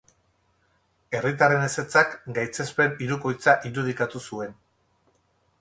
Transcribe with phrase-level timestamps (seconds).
[1.17, 4.61] Herritarren ezetzak gaitzespen hirukoitza irudikatu zuen.